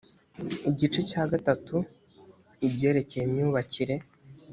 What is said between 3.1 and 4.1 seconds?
imyubakire